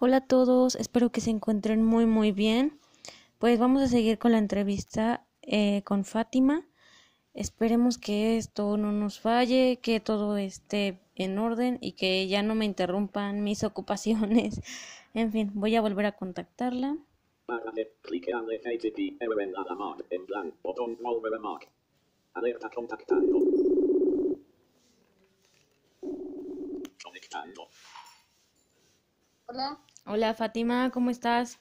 Hola 0.00 0.16
a 0.16 0.26
todos, 0.26 0.74
espero 0.74 1.12
que 1.12 1.20
se 1.20 1.30
encuentren 1.30 1.84
muy 1.84 2.04
muy 2.04 2.32
bien. 2.32 2.80
Pues 3.38 3.60
vamos 3.60 3.80
a 3.80 3.86
seguir 3.86 4.18
con 4.18 4.32
la 4.32 4.38
entrevista 4.38 5.24
eh, 5.40 5.82
con 5.84 6.04
Fátima. 6.04 6.66
Esperemos 7.32 7.96
que 7.96 8.36
esto 8.36 8.76
no 8.76 8.90
nos 8.90 9.20
falle, 9.20 9.78
que 9.80 10.00
todo 10.00 10.36
esté 10.36 10.98
en 11.14 11.38
orden 11.38 11.78
y 11.80 11.92
que 11.92 12.26
ya 12.26 12.42
no 12.42 12.56
me 12.56 12.64
interrumpan 12.64 13.44
mis 13.44 13.62
ocupaciones. 13.70 14.60
En 15.14 15.30
fin, 15.30 15.52
voy 15.54 15.76
a 15.76 15.80
volver 15.80 16.06
a 16.06 16.16
contactarla. 16.16 16.98
Alerta 22.32 22.68
contactando. 22.68 23.38
Conectando. 27.00 27.68
Hola. 29.46 29.78
Hola 30.06 30.34
Fátima, 30.34 30.90
¿cómo 30.90 31.10
estás? 31.10 31.60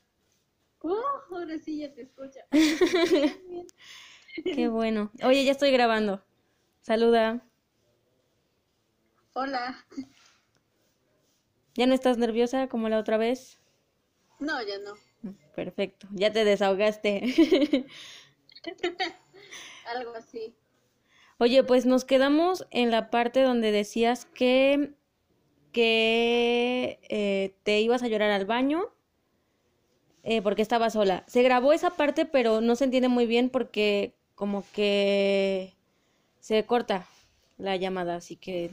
Oh, 0.79 1.01
ahora 1.31 1.57
sí 1.59 1.79
ya 1.79 1.93
te 1.93 2.03
escucho. 2.03 2.39
Qué 4.43 4.67
bueno. 4.69 5.11
Oye, 5.23 5.43
ya 5.43 5.51
estoy 5.51 5.71
grabando. 5.71 6.23
Saluda. 6.81 7.41
Hola. 9.33 9.85
¿Ya 11.75 11.87
no 11.87 11.93
estás 11.93 12.17
nerviosa 12.17 12.67
como 12.67 12.87
la 12.87 12.99
otra 12.99 13.17
vez? 13.17 13.59
No, 14.39 14.61
ya 14.61 14.77
no. 14.79 14.93
Perfecto, 15.55 16.07
ya 16.11 16.31
te 16.31 16.45
desahogaste. 16.45 17.23
Algo 19.85 20.15
así. 20.15 20.55
Oye, 21.37 21.63
pues 21.63 21.85
nos 21.85 22.05
quedamos 22.05 22.65
en 22.71 22.91
la 22.91 23.09
parte 23.09 23.41
donde 23.41 23.71
decías 23.71 24.25
que, 24.25 24.93
que 25.73 26.99
eh, 27.09 27.53
te 27.63 27.81
ibas 27.81 28.03
a 28.03 28.07
llorar 28.07 28.31
al 28.31 28.45
baño 28.45 28.85
eh, 30.23 30.41
porque 30.41 30.61
estaba 30.61 30.89
sola. 30.89 31.23
Se 31.27 31.43
grabó 31.43 31.73
esa 31.73 31.91
parte, 31.91 32.25
pero 32.25 32.61
no 32.61 32.75
se 32.75 32.85
entiende 32.85 33.09
muy 33.09 33.25
bien 33.25 33.49
porque 33.49 34.15
como 34.35 34.63
que 34.73 35.73
se 36.39 36.65
corta 36.65 37.05
la 37.57 37.75
llamada, 37.75 38.15
así 38.15 38.35
que 38.35 38.69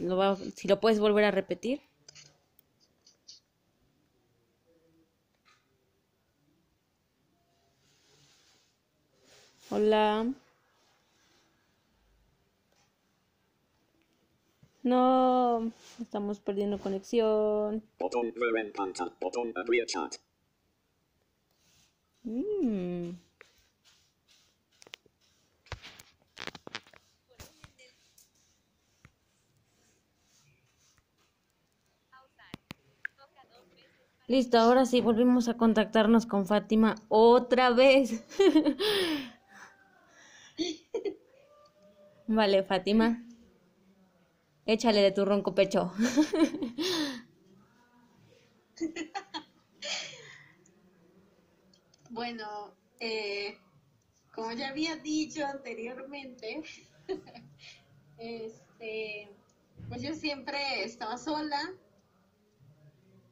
si 0.56 0.68
lo 0.68 0.80
puedes 0.80 1.00
volver 1.00 1.24
a 1.24 1.30
repetir. 1.30 1.80
Hola. 9.70 10.26
No, 14.82 15.72
estamos 16.00 16.40
perdiendo 16.40 16.78
conexión. 16.78 17.82
Botón 17.98 18.32
ver 18.34 18.64
en 18.64 18.72
pantalla. 18.72 19.12
Botón 19.20 19.52
abrir 19.56 19.84
chat. 19.86 20.16
Mm. 22.24 23.10
Listo, 34.28 34.58
ahora 34.58 34.86
sí 34.86 35.00
volvimos 35.00 35.48
a 35.48 35.56
contactarnos 35.56 36.24
con 36.24 36.46
Fátima 36.46 36.94
otra 37.08 37.70
vez. 37.70 38.24
Vale, 42.28 42.62
Fátima. 42.62 43.24
Échale 44.66 45.02
de 45.02 45.12
tu 45.12 45.24
ronco 45.24 45.54
pecho. 45.54 45.92
Bueno, 52.10 52.74
eh, 52.98 53.56
como 54.34 54.52
ya 54.52 54.68
había 54.68 54.96
dicho 54.96 55.46
anteriormente, 55.46 56.62
este, 58.18 59.30
pues 59.88 60.02
yo 60.02 60.14
siempre 60.14 60.84
estaba 60.84 61.16
sola 61.16 61.60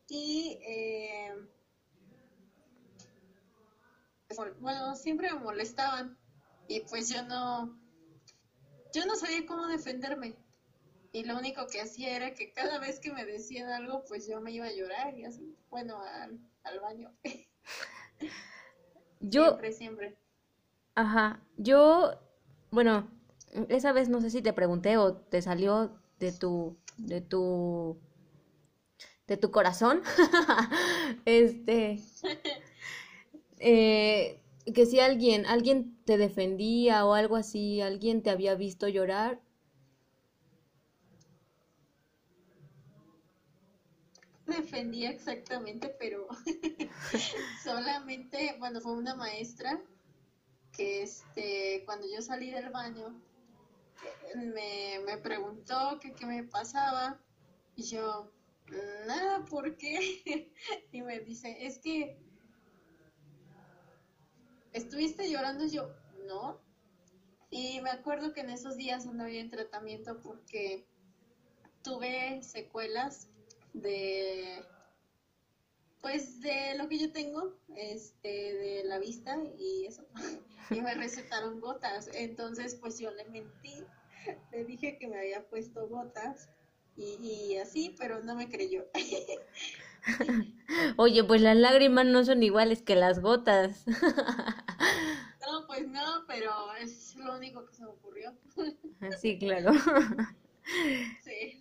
y 0.08 0.58
eh, 0.62 1.32
pues, 4.28 4.60
bueno, 4.60 4.94
siempre 4.96 5.32
me 5.32 5.40
molestaban 5.40 6.16
y 6.68 6.80
pues 6.80 7.08
yo 7.10 7.22
no, 7.24 7.78
yo 8.94 9.06
no 9.06 9.16
sabía 9.16 9.46
cómo 9.46 9.66
defenderme. 9.66 10.36
Y 11.12 11.24
lo 11.24 11.36
único 11.38 11.66
que 11.68 11.80
hacía 11.82 12.16
era 12.16 12.34
que 12.34 12.52
cada 12.52 12.78
vez 12.78 13.00
que 13.00 13.12
me 13.12 13.24
decían 13.26 13.68
algo, 13.70 14.04
pues 14.06 14.26
yo 14.28 14.40
me 14.40 14.52
iba 14.52 14.66
a 14.66 14.72
llorar 14.72 15.18
y 15.18 15.24
así, 15.24 15.56
bueno, 15.70 16.00
al, 16.00 16.38
al 16.64 16.80
baño. 16.80 17.12
Yo, 19.20 19.44
Siempre, 19.46 19.72
siempre. 19.72 20.18
Ajá, 20.94 21.40
yo, 21.56 22.12
bueno, 22.70 23.08
esa 23.68 23.92
vez 23.92 24.08
no 24.08 24.20
sé 24.20 24.30
si 24.30 24.42
te 24.42 24.52
pregunté 24.52 24.96
o 24.98 25.14
te 25.16 25.40
salió 25.42 25.92
de 26.18 26.32
tu, 26.32 26.76
de 26.96 27.20
tu, 27.20 27.98
de 29.26 29.36
tu 29.36 29.50
corazón, 29.50 30.02
este, 31.24 32.00
eh, 33.58 34.40
que 34.74 34.86
si 34.86 35.00
alguien, 35.00 35.46
alguien 35.46 35.96
te 36.04 36.18
defendía 36.18 37.04
o 37.06 37.14
algo 37.14 37.36
así, 37.36 37.80
alguien 37.80 38.22
te 38.22 38.30
había 38.30 38.54
visto 38.54 38.88
llorar, 38.88 39.40
defendía 44.60 45.10
exactamente, 45.10 45.88
pero 45.98 46.26
solamente, 47.64 48.56
bueno, 48.58 48.80
fue 48.80 48.92
una 48.92 49.14
maestra 49.14 49.80
que 50.72 51.02
este, 51.02 51.82
cuando 51.84 52.06
yo 52.08 52.22
salí 52.22 52.50
del 52.50 52.70
baño, 52.70 53.20
me, 54.36 55.00
me 55.04 55.18
preguntó 55.18 55.98
qué 56.00 56.26
me 56.26 56.44
pasaba 56.44 57.20
y 57.74 57.84
yo, 57.84 58.30
nada, 59.06 59.44
¿por 59.44 59.76
qué? 59.76 60.52
Y 60.92 61.02
me 61.02 61.20
dice, 61.20 61.56
es 61.66 61.78
que 61.78 62.18
estuviste 64.72 65.30
llorando 65.30 65.64
y 65.64 65.70
yo, 65.70 65.94
no. 66.26 66.60
Y 67.50 67.80
me 67.80 67.90
acuerdo 67.90 68.32
que 68.32 68.40
en 68.40 68.50
esos 68.50 68.76
días 68.76 69.06
andaba 69.06 69.30
en 69.30 69.50
tratamiento 69.50 70.20
porque 70.20 70.86
tuve 71.82 72.42
secuelas 72.42 73.28
de 73.80 74.64
pues 76.00 76.40
de 76.40 76.76
lo 76.76 76.88
que 76.88 76.98
yo 76.98 77.12
tengo 77.12 77.54
este 77.76 78.28
de 78.28 78.82
la 78.84 78.98
vista 78.98 79.36
y 79.58 79.86
eso. 79.86 80.06
Y 80.70 80.82
me 80.82 80.94
recetaron 80.94 81.60
gotas. 81.60 82.10
Entonces 82.12 82.74
pues 82.74 82.98
yo 82.98 83.10
le 83.10 83.24
mentí. 83.24 83.86
Le 84.52 84.64
dije 84.64 84.98
que 84.98 85.08
me 85.08 85.18
había 85.18 85.48
puesto 85.48 85.88
gotas 85.88 86.50
y, 86.94 87.16
y 87.22 87.56
así 87.56 87.96
pero 87.98 88.22
no 88.22 88.34
me 88.34 88.50
creyó. 88.50 88.84
Oye, 90.98 91.24
pues 91.24 91.40
las 91.40 91.56
lágrimas 91.56 92.04
no 92.04 92.22
son 92.22 92.42
iguales 92.42 92.82
que 92.82 92.96
las 92.96 93.20
gotas. 93.20 93.86
no 95.40 95.66
pues 95.66 95.88
no 95.88 96.26
pero 96.26 96.74
es 96.74 97.16
lo 97.16 97.36
único 97.36 97.64
que 97.64 97.74
se 97.74 97.84
me 97.84 97.88
ocurrió. 97.88 98.34
Sí, 99.18 99.38
claro. 99.38 99.72
sí 101.24 101.57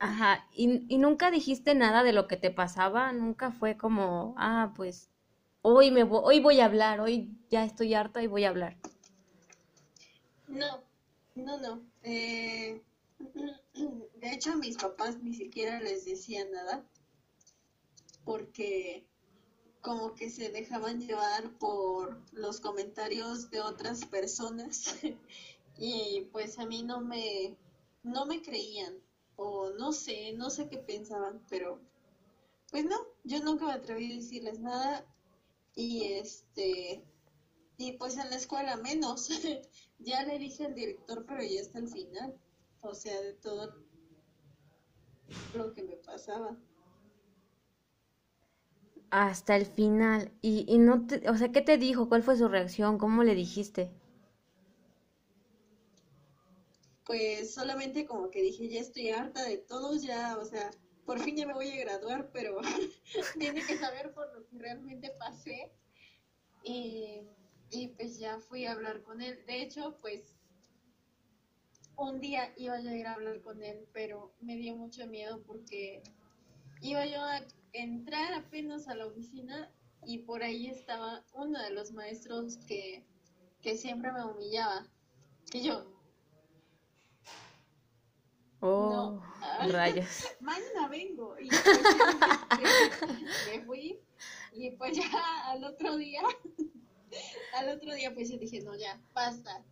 Ajá, 0.00 0.48
¿Y, 0.52 0.84
y 0.92 0.98
nunca 0.98 1.30
dijiste 1.30 1.76
nada 1.76 2.02
de 2.02 2.12
lo 2.12 2.26
que 2.26 2.36
te 2.36 2.50
pasaba? 2.50 3.12
Nunca 3.12 3.52
fue 3.52 3.76
como, 3.76 4.34
ah, 4.36 4.72
pues 4.74 5.10
hoy 5.62 5.92
me 5.92 6.04
vo- 6.04 6.22
hoy 6.24 6.40
voy 6.40 6.58
a 6.58 6.64
hablar, 6.64 7.00
hoy 7.00 7.30
ya 7.50 7.64
estoy 7.64 7.94
harta 7.94 8.20
y 8.20 8.26
voy 8.26 8.42
a 8.44 8.48
hablar. 8.48 8.76
No, 10.48 10.82
no, 11.34 11.56
no. 11.58 11.80
Eh, 12.02 12.82
de 14.20 14.32
hecho, 14.34 14.52
a 14.52 14.56
mis 14.56 14.76
papás 14.76 15.18
ni 15.22 15.32
siquiera 15.32 15.80
les 15.80 16.04
decía 16.04 16.44
nada 16.52 16.84
porque 18.24 19.04
como 19.82 20.14
que 20.14 20.30
se 20.30 20.50
dejaban 20.50 21.00
llevar 21.00 21.50
por 21.58 22.20
los 22.32 22.60
comentarios 22.60 23.50
de 23.50 23.60
otras 23.60 24.04
personas 24.06 24.96
y 25.78 26.28
pues 26.32 26.58
a 26.58 26.66
mí 26.66 26.82
no 26.82 27.00
me, 27.00 27.56
no 28.02 28.26
me 28.26 28.42
creían 28.42 28.94
o 29.42 29.70
no 29.70 29.92
sé, 29.92 30.34
no 30.34 30.50
sé 30.50 30.68
qué 30.68 30.76
pensaban, 30.78 31.40
pero 31.48 31.80
pues 32.70 32.84
no, 32.84 32.96
yo 33.24 33.40
nunca 33.40 33.66
me 33.66 33.72
atreví 33.72 34.12
a 34.12 34.16
decirles 34.16 34.60
nada 34.60 35.06
y 35.74 36.12
este, 36.12 37.02
y 37.78 37.92
pues 37.92 38.18
en 38.18 38.28
la 38.30 38.36
escuela 38.36 38.76
menos. 38.76 39.28
Ya 40.02 40.24
le 40.24 40.38
dije 40.38 40.64
al 40.64 40.74
director, 40.74 41.26
pero 41.26 41.42
ya 41.42 41.60
hasta 41.60 41.78
el 41.78 41.88
final. 41.88 42.34
O 42.80 42.94
sea, 42.94 43.20
de 43.20 43.34
todo 43.34 43.74
lo 45.54 45.74
que 45.74 45.82
me 45.82 45.96
pasaba. 45.96 46.56
Hasta 49.10 49.56
el 49.56 49.66
final. 49.66 50.32
Y, 50.40 50.64
y 50.66 50.78
no 50.78 51.06
te, 51.06 51.28
o 51.28 51.36
sea, 51.36 51.52
¿qué 51.52 51.60
te 51.60 51.76
dijo? 51.76 52.08
¿Cuál 52.08 52.22
fue 52.22 52.38
su 52.38 52.48
reacción? 52.48 52.96
¿Cómo 52.96 53.24
le 53.24 53.34
dijiste? 53.34 53.90
Pues 57.10 57.54
solamente 57.54 58.06
como 58.06 58.30
que 58.30 58.40
dije, 58.40 58.68
ya 58.68 58.78
estoy 58.78 59.10
harta 59.10 59.42
de 59.42 59.58
todos, 59.58 60.00
ya, 60.00 60.38
o 60.38 60.44
sea, 60.44 60.70
por 61.04 61.18
fin 61.18 61.36
ya 61.36 61.44
me 61.44 61.54
voy 61.54 61.68
a 61.68 61.80
graduar, 61.80 62.30
pero 62.30 62.60
tiene 63.36 63.66
que 63.66 63.76
saber 63.78 64.14
por 64.14 64.32
lo 64.32 64.46
que 64.46 64.56
realmente 64.56 65.10
pasé. 65.18 65.72
Y, 66.62 67.22
y 67.68 67.88
pues 67.88 68.20
ya 68.20 68.38
fui 68.38 68.64
a 68.64 68.74
hablar 68.74 69.02
con 69.02 69.20
él. 69.22 69.44
De 69.44 69.60
hecho, 69.60 69.98
pues 70.00 70.36
un 71.96 72.20
día 72.20 72.54
iba 72.56 72.80
yo 72.80 72.90
a 72.90 72.96
ir 72.96 73.08
a 73.08 73.14
hablar 73.14 73.40
con 73.42 73.60
él, 73.64 73.88
pero 73.92 74.32
me 74.40 74.54
dio 74.54 74.76
mucho 74.76 75.04
miedo 75.08 75.42
porque 75.42 76.04
iba 76.80 77.04
yo 77.06 77.24
a 77.24 77.44
entrar 77.72 78.34
apenas 78.34 78.86
a 78.86 78.94
la 78.94 79.06
oficina 79.08 79.68
y 80.06 80.18
por 80.18 80.44
ahí 80.44 80.68
estaba 80.68 81.24
uno 81.34 81.60
de 81.60 81.70
los 81.72 81.90
maestros 81.90 82.56
que, 82.68 83.04
que 83.62 83.76
siempre 83.76 84.12
me 84.12 84.24
humillaba. 84.24 84.86
Y 85.52 85.62
yo, 85.62 85.99
Oh, 88.60 88.90
No. 88.90 89.22
Rayos. 89.72 90.24
mañana 90.40 90.88
vengo. 90.88 91.36
Y 91.40 91.48
me 93.50 93.64
fui 93.64 93.98
y 94.52 94.70
pues 94.72 94.96
ya 94.96 95.04
al 95.46 95.64
otro 95.64 95.96
día, 95.96 96.22
al 97.54 97.68
otro 97.70 97.94
día 97.94 98.12
pues 98.12 98.30
yo 98.30 98.38
dije, 98.38 98.60
no, 98.60 98.76
ya, 98.76 99.00
basta. 99.14 99.64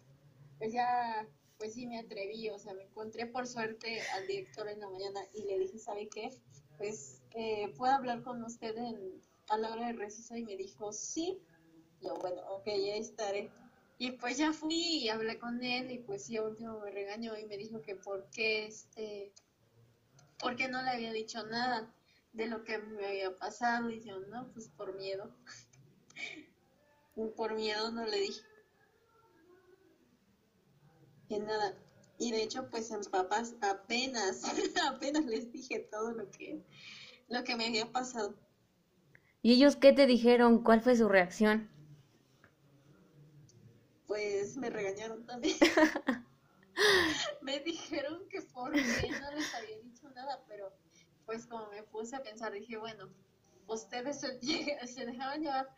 Pues 0.58 0.73
ya, 0.73 1.26
pues 1.58 1.75
sí 1.75 1.87
me 1.87 1.99
atreví, 1.99 2.49
o 2.50 2.58
sea, 2.58 2.75
me 2.75 2.85
encontré 2.85 3.26
por 3.26 3.46
suerte 3.46 4.00
al 4.14 4.26
director 4.26 4.69
en 4.69 4.81
la 4.81 4.88
mañana 4.88 5.20
y 5.34 5.44
le 5.44 5.58
dije, 5.58 5.79
¿sabe 5.79 6.08
qué? 6.08 6.31
Pues, 6.79 7.23
eh, 7.34 7.73
¿puedo 7.76 7.93
hablar 7.93 8.23
con 8.23 8.43
usted 8.43 8.76
en, 8.76 9.23
a 9.49 9.58
la 9.58 9.73
hora 9.73 9.88
de 9.88 9.93
receso? 9.94 10.37
Y 10.37 10.44
me 10.44 10.56
dijo, 10.56 10.93
sí. 10.93 11.41
Yo, 12.00 12.14
bueno, 12.17 12.41
ok, 12.50 12.67
ya 12.67 12.94
estaré. 12.94 13.50
Y 13.99 14.12
pues 14.12 14.39
ya 14.39 14.53
fui 14.53 15.03
y 15.03 15.09
hablé 15.09 15.39
con 15.39 15.62
él 15.62 15.91
y 15.91 15.99
pues 15.99 16.25
sí, 16.25 16.37
a 16.37 16.43
último 16.43 16.79
me 16.79 16.91
regañó 16.93 17.37
y 17.37 17.47
me 17.47 17.56
dijo 17.56 17.83
que 17.83 17.97
por 17.97 18.31
qué, 18.31 18.67
este, 18.67 19.33
por 20.39 20.55
qué 20.55 20.69
no 20.69 20.83
le 20.83 20.91
había 20.91 21.12
dicho 21.12 21.45
nada 21.45 21.93
de 22.33 22.47
lo 22.47 22.62
que 22.62 22.79
me 22.79 23.06
había 23.06 23.37
pasado 23.37 23.91
y 23.91 24.00
yo, 24.05 24.21
no, 24.21 24.53
pues 24.53 24.69
por 24.69 24.97
miedo. 24.97 25.35
por 27.37 27.55
miedo 27.55 27.91
no 27.91 28.06
le 28.06 28.21
dije. 28.21 28.43
Y 31.29 31.41
nada. 31.41 31.77
Y 32.19 32.31
de 32.31 32.43
hecho, 32.44 32.71
pues 32.71 32.91
en 32.93 33.03
papás 33.03 33.55
apenas, 33.61 34.43
apenas 34.89 35.25
les 35.25 35.51
dije 35.53 35.81
todo 35.91 36.12
lo 36.12 36.31
que, 36.31 36.65
lo 37.29 37.43
que 37.43 37.56
me 37.56 37.67
había 37.67 37.91
pasado. 37.91 38.37
¿Y 39.43 39.55
ellos 39.55 39.75
qué 39.77 39.93
te 39.93 40.06
dijeron? 40.06 40.62
¿Cuál 40.62 40.83
fue 40.83 40.97
su 40.97 41.09
reacción? 41.09 41.69
Pues 44.08 44.56
me 44.56 44.70
regañaron 44.70 45.25
también. 45.26 45.56
me 47.43 47.60
dijeron 47.60 48.28
que 48.28 48.43
por 48.43 48.72
qué 48.72 49.10
no 49.20 49.31
les 49.31 49.55
había 49.55 49.78
dicho 49.78 50.08
nada, 50.10 50.43
pero 50.49 50.72
pues 51.26 51.46
como 51.46 51.69
me 51.69 51.82
puse 51.84 52.16
a 52.16 52.22
pensar, 52.22 52.52
dije, 52.52 52.78
bueno, 52.78 53.10
ustedes 53.69 54.20
se, 54.20 54.40
se 54.87 55.06
dejaban 55.06 55.43
llevar 55.43 55.69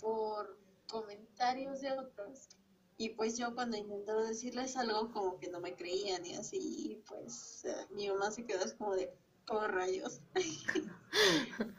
por 0.00 0.58
comentarios 0.88 1.80
de 1.80 1.92
otros. 1.92 2.48
Y 2.96 3.10
pues 3.10 3.38
yo 3.38 3.54
cuando 3.54 3.76
intentaba 3.76 4.24
decirles 4.24 4.76
algo 4.76 5.12
como 5.12 5.38
que 5.38 5.48
no 5.48 5.60
me 5.60 5.76
creían 5.76 6.26
y 6.26 6.34
así, 6.34 7.00
pues 7.06 7.64
mi 7.90 8.08
mamá 8.08 8.32
se 8.32 8.44
quedó 8.44 8.64
como 8.76 8.96
de, 8.96 9.14
oh 9.48 9.66
rayos. 9.66 10.20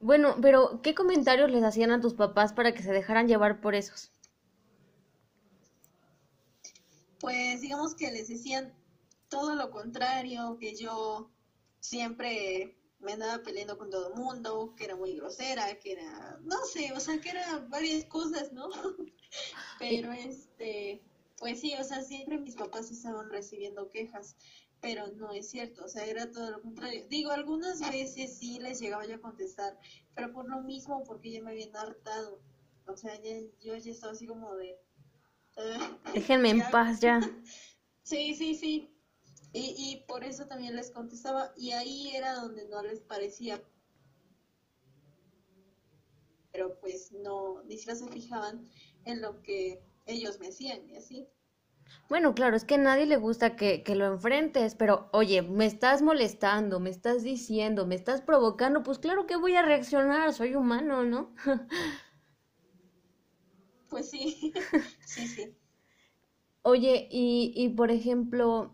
Bueno, 0.00 0.36
pero 0.40 0.80
¿qué 0.80 0.94
comentarios 0.94 1.50
les 1.50 1.64
hacían 1.64 1.90
a 1.90 2.00
tus 2.00 2.14
papás 2.14 2.52
para 2.52 2.72
que 2.72 2.84
se 2.84 2.92
dejaran 2.92 3.26
llevar 3.26 3.60
por 3.60 3.74
esos? 3.74 4.12
Pues 7.28 7.60
digamos 7.60 7.94
que 7.94 8.10
les 8.10 8.28
decían 8.28 8.72
todo 9.28 9.54
lo 9.54 9.70
contrario, 9.70 10.56
que 10.58 10.74
yo 10.74 11.30
siempre 11.78 12.74
me 13.00 13.12
andaba 13.12 13.42
peleando 13.42 13.76
con 13.76 13.90
todo 13.90 14.08
el 14.08 14.14
mundo, 14.14 14.72
que 14.74 14.86
era 14.86 14.96
muy 14.96 15.14
grosera, 15.14 15.78
que 15.78 15.92
era, 15.92 16.38
no 16.40 16.64
sé, 16.64 16.90
o 16.94 17.00
sea, 17.00 17.20
que 17.20 17.28
era 17.28 17.58
varias 17.68 18.06
cosas, 18.06 18.50
¿no? 18.54 18.70
Pero 19.78 20.10
este, 20.10 21.02
pues 21.38 21.60
sí, 21.60 21.74
o 21.78 21.84
sea, 21.84 22.00
siempre 22.00 22.38
mis 22.38 22.56
papás 22.56 22.90
estaban 22.90 23.28
recibiendo 23.28 23.90
quejas, 23.90 24.34
pero 24.80 25.08
no 25.08 25.30
es 25.34 25.50
cierto, 25.50 25.84
o 25.84 25.88
sea, 25.88 26.06
era 26.06 26.30
todo 26.30 26.50
lo 26.50 26.62
contrario. 26.62 27.04
Digo, 27.10 27.30
algunas 27.30 27.80
veces 27.90 28.38
sí 28.38 28.58
les 28.58 28.80
llegaba 28.80 29.06
yo 29.06 29.16
a 29.16 29.20
contestar, 29.20 29.78
pero 30.14 30.32
por 30.32 30.48
lo 30.48 30.62
mismo, 30.62 31.04
porque 31.04 31.30
ya 31.30 31.42
me 31.42 31.50
habían 31.50 31.76
hartado. 31.76 32.40
O 32.86 32.96
sea, 32.96 33.20
ya, 33.20 33.36
yo 33.60 33.76
ya 33.76 33.90
estaba 33.92 34.14
así 34.14 34.26
como 34.26 34.54
de... 34.54 34.78
"Ah, 35.58 35.98
Déjenme 36.14 36.50
en 36.50 36.58
ya". 36.58 36.70
paz 36.70 37.00
ya. 37.00 37.20
Sí, 38.02 38.34
sí, 38.34 38.54
sí. 38.54 38.90
Y, 39.52 39.74
y 39.78 40.04
por 40.06 40.24
eso 40.24 40.46
también 40.46 40.76
les 40.76 40.90
contestaba, 40.90 41.52
y 41.56 41.72
ahí 41.72 42.14
era 42.16 42.34
donde 42.34 42.66
no 42.68 42.82
les 42.82 43.00
parecía. 43.00 43.60
Pero 46.52 46.76
pues 46.80 47.12
no, 47.12 47.62
ni 47.64 47.76
siquiera 47.78 47.98
se 47.98 48.08
fijaban 48.08 48.68
en 49.04 49.20
lo 49.22 49.42
que 49.42 49.80
ellos 50.06 50.38
me 50.40 50.48
hacían 50.48 50.88
y 50.88 50.96
así. 50.96 51.26
Bueno, 52.08 52.34
claro, 52.34 52.56
es 52.56 52.64
que 52.64 52.74
a 52.76 52.78
nadie 52.78 53.06
le 53.06 53.16
gusta 53.16 53.56
que, 53.56 53.82
que 53.82 53.94
lo 53.94 54.06
enfrentes, 54.06 54.74
pero 54.74 55.08
oye, 55.12 55.42
me 55.42 55.66
estás 55.66 56.02
molestando, 56.02 56.80
me 56.80 56.90
estás 56.90 57.22
diciendo, 57.22 57.86
me 57.86 57.94
estás 57.94 58.22
provocando, 58.22 58.82
pues 58.82 58.98
claro 58.98 59.26
que 59.26 59.36
voy 59.36 59.54
a 59.56 59.62
reaccionar, 59.62 60.32
soy 60.32 60.54
humano, 60.54 61.04
¿no? 61.04 61.34
Pues 63.88 64.10
sí, 64.10 64.52
sí, 65.08 65.26
sí. 65.26 65.56
Oye, 66.62 67.08
y, 67.10 67.52
y 67.56 67.70
por 67.70 67.90
ejemplo, 67.90 68.72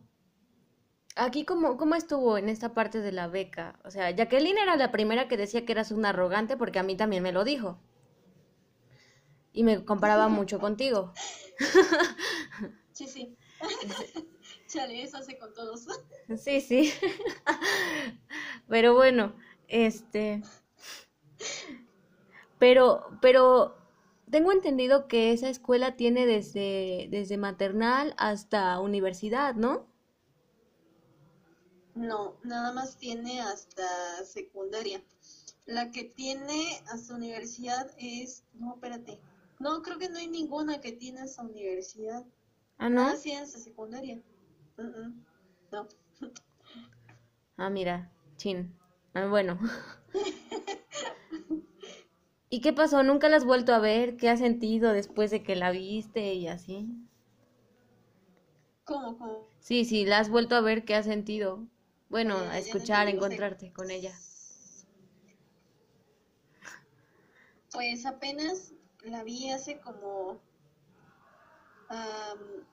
aquí 1.17 1.45
cómo, 1.45 1.77
cómo 1.77 1.95
estuvo 1.97 2.39
en 2.39 2.49
esta 2.49 2.73
parte 2.75 3.01
de 3.01 3.11
la 3.13 3.27
beca? 3.27 3.79
O 3.85 3.91
sea, 3.91 4.11
Jacqueline 4.11 4.59
era 4.59 4.77
la 4.77 4.93
primera 4.93 5.27
que 5.29 5.37
decía 5.37 5.65
que 5.65 5.73
eras 5.73 5.91
un 5.91 6.05
arrogante 6.05 6.57
porque 6.57 6.79
a 6.79 6.83
mí 6.85 6.97
también 6.97 7.23
me 7.23 7.33
lo 7.33 7.43
dijo. 7.45 7.79
Y 9.53 9.63
me 9.65 9.85
comparaba 9.85 10.29
mucho 10.29 10.59
contigo. 10.59 11.13
Sí, 12.93 13.07
sí. 13.07 13.37
Chale, 14.69 15.03
eso 15.03 15.19
hace 15.19 15.39
con 15.39 15.53
todos. 15.53 15.87
Sí, 16.39 16.61
sí. 16.61 16.93
Pero 18.69 18.95
bueno, 18.95 19.35
este. 19.69 20.43
Pero, 22.59 23.07
pero 23.21 23.75
tengo 24.31 24.53
entendido 24.53 25.09
que 25.09 25.33
esa 25.33 25.49
escuela 25.49 25.97
tiene 25.97 26.27
desde, 26.27 27.09
desde 27.11 27.37
maternal 27.37 28.15
hasta 28.19 28.81
universidad, 28.81 29.55
¿no? 29.55 29.87
No, 31.95 32.37
nada 32.43 32.73
más 32.73 32.97
tiene 32.97 33.41
hasta 33.41 34.25
secundaria. 34.25 35.03
La 35.67 35.91
que 35.91 36.05
tiene 36.05 36.83
hasta 36.93 37.15
universidad 37.15 37.91
es... 37.99 38.45
No, 38.55 38.75
espérate. 38.75 39.21
No, 39.61 39.83
creo 39.83 39.99
que 39.99 40.09
no 40.09 40.19
hay 40.19 40.29
ninguna 40.29 40.81
que 40.81 40.93
tiene 40.93 41.21
hasta 41.21 41.43
universidad. 41.43 42.25
Ah, 42.79 42.89
¿no? 42.89 43.03
Ah, 43.03 43.17
sí, 43.17 43.33
hasta 43.33 43.59
secundaria. 43.59 44.21
Mm, 44.77 44.83
mm. 44.83 45.25
No. 45.73 45.89
Ah, 47.57 47.71
mira, 47.71 48.11
chin. 48.37 48.77
Ah, 49.15 49.27
bueno. 49.27 49.59
¿Y 52.55 52.61
qué 52.61 52.73
pasó? 52.73 53.03
¿Nunca 53.03 53.29
la 53.29 53.35
has 53.35 53.45
vuelto 53.45 53.75
a 53.75 53.81
ver? 53.81 54.17
¿Qué 54.17 54.31
has 54.31 54.39
sentido 54.39 54.93
después 54.93 55.33
de 55.33 55.43
que 55.43 55.57
la 55.57 55.73
viste 55.73 56.35
y 56.35 56.47
así? 56.47 56.89
¿Cómo, 58.85 59.19
cómo? 59.19 59.49
Sí, 59.59 59.85
sí, 59.85 60.05
la 60.05 60.21
has 60.21 60.31
vuelto 60.31 60.55
a 60.55 60.61
ver, 60.61 60.85
¿qué 60.85 60.95
has 60.95 61.07
sentido? 61.07 61.67
Bueno, 62.09 62.37
a 62.37 62.45
no 62.45 62.53
escuchar, 62.53 63.09
a 63.09 63.11
encontrarte 63.11 63.73
con 63.73 63.91
ella. 63.91 64.13
Pues 67.73 68.07
apenas 68.07 68.73
la 69.03 69.25
vi 69.25 69.51
hace 69.51 69.81
como 69.81 70.41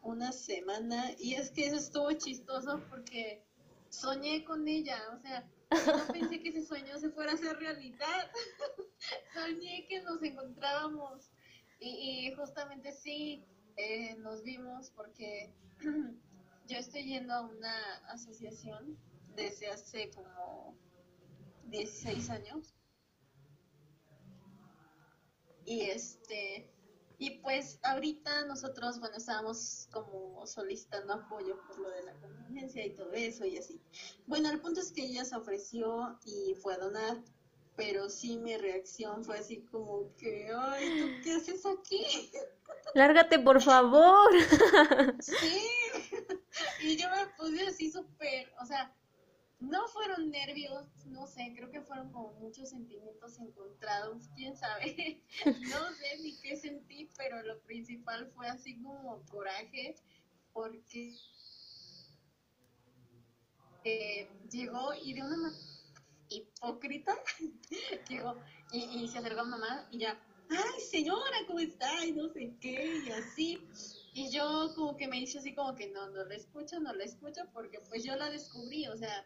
una 0.03 0.31
semana 0.31 1.09
y 1.17 1.33
es 1.33 1.49
que 1.49 1.65
eso 1.65 1.77
estuvo 1.77 2.11
chistoso 2.11 2.83
porque 2.87 3.43
soñé 3.89 4.43
con 4.43 4.67
ella, 4.67 5.01
o 5.11 5.17
sea, 5.17 5.43
no 5.71 6.07
pensé 6.13 6.41
que 6.41 6.49
ese 6.49 6.65
sueño 6.65 6.97
se 6.99 7.09
fuera 7.11 7.31
a 7.31 7.35
hacer 7.35 7.57
realidad. 7.57 8.31
Soñé 9.33 9.87
que 9.87 10.01
nos 10.01 10.21
encontrábamos 10.21 11.31
y, 11.79 12.31
justamente 12.35 12.91
sí, 12.91 13.45
eh, 13.77 14.15
nos 14.17 14.43
vimos 14.43 14.91
porque 14.91 15.53
yo 16.67 16.77
estoy 16.77 17.03
yendo 17.05 17.33
a 17.33 17.41
una 17.41 17.95
asociación 18.09 18.97
desde 19.35 19.67
hace 19.67 20.11
como 20.11 20.77
16 21.65 22.29
años. 22.29 22.75
Y 25.65 25.81
este, 25.81 26.70
y 27.21 27.29
pues 27.41 27.77
ahorita 27.83 28.45
nosotros, 28.45 28.99
bueno, 28.99 29.17
estábamos 29.17 29.87
como 29.91 30.43
solicitando 30.47 31.13
apoyo 31.13 31.55
por 31.67 31.77
lo 31.77 31.91
de 31.91 32.01
la 32.01 32.13
contingencia 32.15 32.83
y 32.83 32.95
todo 32.95 33.13
eso 33.13 33.45
y 33.45 33.59
así. 33.59 33.79
Bueno, 34.25 34.49
el 34.49 34.59
punto 34.59 34.79
es 34.79 34.91
que 34.91 35.03
ella 35.03 35.23
se 35.23 35.35
ofreció 35.35 36.17
y 36.25 36.55
fue 36.55 36.73
a 36.73 36.79
donar, 36.79 37.21
pero 37.75 38.09
sí 38.09 38.39
mi 38.39 38.57
reacción 38.57 39.23
fue 39.23 39.37
así 39.37 39.61
como 39.71 40.15
que, 40.17 40.49
ay, 40.51 40.99
¿tú 40.99 41.23
qué 41.23 41.33
haces 41.33 41.63
aquí? 41.63 42.03
Lárgate, 42.95 43.37
por 43.37 43.61
favor. 43.61 44.31
Sí. 45.19 45.35
Y 46.83 46.97
yo 46.97 47.07
me 47.09 47.27
puse 47.37 47.67
así 47.67 47.91
súper, 47.91 48.51
o 48.61 48.65
sea, 48.65 48.93
no 49.61 49.87
fueron 49.87 50.31
nervios, 50.31 50.83
no 51.05 51.27
sé, 51.27 51.53
creo 51.55 51.69
que 51.69 51.81
fueron 51.81 52.11
como 52.11 52.33
muchos 52.33 52.69
sentimientos 52.69 53.39
encontrados, 53.39 54.27
quién 54.35 54.57
sabe, 54.57 55.21
no 55.45 55.93
sé 55.93 56.17
ni 56.21 56.35
qué 56.41 56.57
sentí, 56.57 57.09
pero 57.15 57.41
lo 57.43 57.59
principal 57.61 58.29
fue 58.35 58.47
así 58.47 58.81
como 58.81 59.23
coraje, 59.27 59.95
porque 60.51 61.15
eh, 63.83 64.27
llegó 64.49 64.93
y 64.95 65.13
de 65.13 65.21
una 65.21 65.37
manera 65.37 65.63
hipócrita, 66.29 67.15
llegó 68.09 68.35
y, 68.71 69.03
y 69.03 69.07
se 69.09 69.19
acercó 69.19 69.41
a 69.41 69.45
mamá 69.45 69.87
y 69.91 69.99
ya, 69.99 70.19
ay 70.49 70.81
señora, 70.81 71.37
¿cómo 71.45 71.59
está? 71.59 72.03
Y 72.05 72.13
no 72.13 72.29
sé 72.29 72.51
qué, 72.59 73.03
y 73.05 73.11
así. 73.11 73.63
Y 74.13 74.31
yo 74.31 74.73
como 74.75 74.97
que 74.97 75.07
me 75.07 75.19
hice 75.19 75.37
así 75.37 75.53
como 75.53 75.75
que 75.75 75.87
no, 75.89 76.09
no 76.09 76.25
la 76.25 76.35
escucho, 76.35 76.79
no 76.79 76.93
la 76.93 77.03
escucho, 77.03 77.41
porque 77.53 77.79
pues 77.89 78.03
yo 78.03 78.15
la 78.15 78.29
descubrí, 78.29 78.87
o 78.87 78.97
sea, 78.97 79.25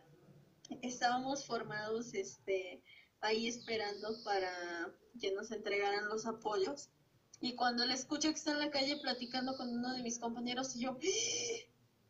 estábamos 0.81 1.45
formados 1.45 2.13
este 2.13 2.83
ahí 3.21 3.47
esperando 3.47 4.23
para 4.23 4.51
que 5.19 5.31
nos 5.33 5.51
entregaran 5.51 6.07
los 6.07 6.25
apoyos. 6.25 6.89
Y 7.41 7.55
cuando 7.55 7.85
la 7.85 7.93
escucho 7.93 8.29
que 8.29 8.35
está 8.35 8.51
en 8.51 8.59
la 8.59 8.71
calle 8.71 8.97
platicando 9.01 9.55
con 9.57 9.69
uno 9.69 9.93
de 9.93 10.03
mis 10.03 10.19
compañeros, 10.19 10.75
y 10.75 10.81
yo, 10.81 10.97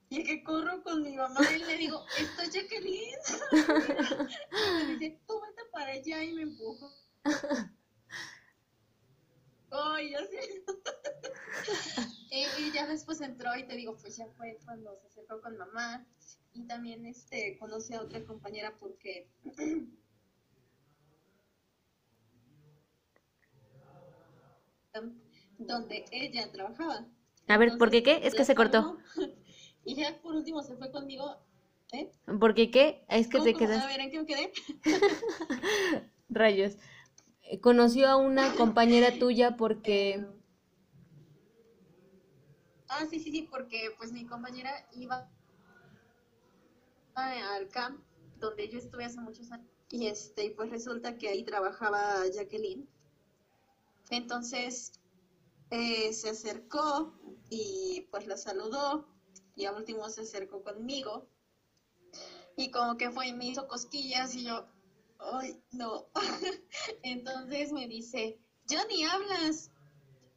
y 0.09 0.23
que 0.23 0.43
corro 0.43 0.83
con 0.83 1.01
mi 1.01 1.15
mamá 1.15 1.41
y 1.51 1.63
le 1.63 1.77
digo, 1.77 2.05
¿está 2.19 2.43
Jacqueline? 2.45 3.15
y 3.51 4.85
me 4.85 4.97
dice, 4.97 5.19
tú 5.27 5.41
vete 5.41 5.63
para 5.71 5.91
allá 5.91 6.23
y 6.23 6.33
me 6.33 6.43
empujo. 6.43 6.91
Ay, 9.71 10.11
ya 10.11 10.19
sé. 10.25 10.63
Y, 12.31 12.45
y 12.61 12.71
ya 12.73 12.87
después 12.87 13.21
entró 13.21 13.55
y 13.55 13.63
te 13.63 13.75
digo, 13.75 13.95
pues 13.97 14.17
ya 14.17 14.27
fue 14.37 14.57
cuando 14.65 14.95
se 14.97 15.07
acercó 15.07 15.41
con 15.41 15.57
mamá 15.57 16.05
y 16.53 16.65
también 16.67 17.05
este 17.05 17.57
conocí 17.59 17.93
a 17.93 18.01
otra 18.01 18.23
compañera 18.25 18.75
porque 18.79 19.29
donde 25.57 26.05
ella 26.11 26.51
trabajaba. 26.51 27.05
A 27.47 27.57
ver, 27.57 27.77
¿por 27.77 27.89
qué 27.91 28.03
qué? 28.03 28.21
Es 28.23 28.33
que 28.33 28.45
se 28.45 28.55
cortó. 28.55 28.97
Y 29.87 29.93
ya 29.93 30.19
por 30.23 30.35
último 30.35 30.63
se 30.63 30.75
fue 30.75 30.91
conmigo. 30.91 31.37
¿Eh? 31.91 32.11
¿Por 32.39 32.55
qué 32.55 32.71
qué? 32.71 33.05
Es 33.07 33.27
que 33.27 33.37
¿Cómo, 33.37 33.43
te 33.43 33.53
quedas... 33.53 33.83
A 33.83 33.87
ver, 33.87 33.99
¿en 33.99 34.09
qué 34.09 34.19
me 34.19 34.25
quedé? 34.25 34.51
Rayos. 36.29 36.77
Eh, 37.43 37.59
Conoció 37.59 38.07
a 38.07 38.15
una 38.15 38.55
compañera 38.55 39.19
tuya 39.19 39.55
porque... 39.57 40.25
Ah, 42.87 43.05
sí, 43.09 43.19
sí, 43.19 43.31
sí, 43.31 43.47
porque 43.49 43.91
pues 43.97 44.11
mi 44.11 44.25
compañera 44.25 44.71
iba 44.93 45.29
al 47.15 47.69
camp 47.69 48.03
donde 48.37 48.67
yo 48.69 48.77
estuve 48.77 49.05
hace 49.05 49.21
muchos 49.21 49.51
años 49.51 49.69
y 49.89 50.07
este 50.07 50.51
pues 50.51 50.69
resulta 50.69 51.17
que 51.17 51.29
ahí 51.29 51.43
trabajaba 51.43 52.27
Jacqueline. 52.33 52.87
Entonces 54.09 54.91
eh, 55.71 56.13
se 56.13 56.29
acercó 56.29 57.13
y 57.49 58.07
pues 58.11 58.27
la 58.27 58.37
saludó 58.37 59.07
y 59.55 59.65
al 59.65 59.75
último 59.75 60.09
se 60.09 60.21
acercó 60.21 60.61
conmigo 60.63 61.27
y 62.57 62.71
como 62.71 62.97
que 62.97 63.11
fue 63.11 63.27
y 63.27 63.33
me 63.33 63.47
hizo 63.47 63.67
cosquillas 63.67 64.33
y 64.35 64.45
yo, 64.45 64.65
ay, 65.19 65.61
no. 65.71 66.07
Entonces 67.03 67.71
me 67.71 67.87
dice, 67.87 68.39
ya 68.65 68.85
ni 68.85 69.03
hablas. 69.03 69.71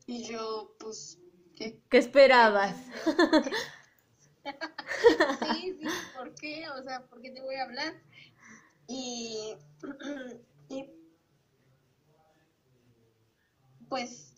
Y 0.07 0.25
yo, 0.25 0.75
pues, 0.79 1.19
¿qué? 1.59 1.81
¿Qué 1.91 1.99
esperabas? 1.99 2.77
Sí, 5.53 5.77
sí, 5.79 5.87
¿por 6.17 6.35
qué? 6.37 6.69
O 6.71 6.83
sea, 6.83 7.07
¿por 7.07 7.21
qué 7.21 7.31
te 7.31 7.43
voy 7.43 7.57
a 7.57 7.65
hablar? 7.65 7.95
Y, 8.87 9.55
y 10.69 10.91
pues 13.89 14.35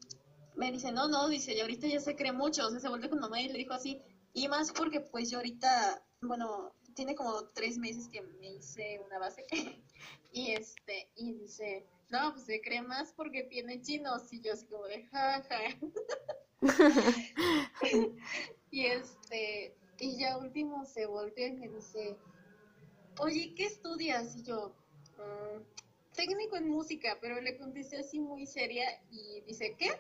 me 0.57 0.73
dice, 0.73 0.93
no, 0.93 1.09
no, 1.09 1.29
dice, 1.29 1.55
y 1.55 1.61
ahorita 1.61 1.87
ya 1.87 2.01
se 2.01 2.17
cree 2.17 2.33
mucho, 2.33 2.67
o 2.67 2.71
sea, 2.71 2.81
se 2.81 2.89
volvió 2.89 3.09
con 3.09 3.21
mamá 3.21 3.41
y 3.41 3.49
le 3.49 3.59
dijo 3.59 3.73
así, 3.73 4.03
y 4.33 4.49
más 4.49 4.73
porque 4.73 5.01
pues 5.01 5.31
yo 5.31 5.39
ahorita, 5.39 6.05
bueno, 6.23 6.75
tiene 6.95 7.15
como 7.15 7.49
tres 7.51 7.79
meses 7.79 8.09
que 8.09 8.23
me 8.23 8.55
hice 8.55 9.01
una 9.07 9.19
base, 9.19 9.45
y 10.33 10.53
este, 10.53 11.11
y 11.17 11.33
dice, 11.33 11.87
no, 12.09 12.33
pues 12.33 12.45
se 12.45 12.61
cree 12.61 12.83
más 12.83 13.13
porque 13.13 13.45
tiene 13.45 13.81
chinos, 13.81 14.33
y 14.33 14.41
yo 14.41 14.53
así 14.53 14.67
como 14.67 14.85
de, 14.87 15.05
jaja. 15.07 15.59
Y 18.73 18.87
este, 18.87 19.75
y 19.99 20.19
ya 20.19 20.39
último 20.39 20.85
se 20.85 21.07
volteó 21.07 21.47
y 21.47 21.53
me 21.53 21.69
dice, 21.69 22.17
oye, 23.21 23.55
¿qué 23.57 23.67
estudias? 23.67 24.37
Y 24.37 24.43
yo, 24.45 24.75
"Mm, 25.19 25.63
técnico 26.15 26.57
en 26.57 26.69
música, 26.69 27.19
pero 27.21 27.41
le 27.41 27.57
contesté 27.59 27.99
así 27.99 28.21
muy 28.21 28.47
seria 28.47 28.85
y 29.11 29.41
dice, 29.43 29.75
¿qué? 29.79 29.91